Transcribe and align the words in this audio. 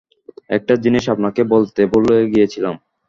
একটা 0.49 0.73
জিনিষ 0.83 1.05
আপনাকে 1.13 1.41
বলতে 1.53 1.81
ভুলে 1.91 2.17
গিয়েছিলাম। 2.31 2.75